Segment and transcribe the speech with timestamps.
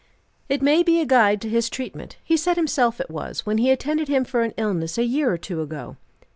[0.49, 3.69] "It may be a guide to his treatment; he said himself it was, when he
[3.69, 5.95] attended him for an illness a year or two ago."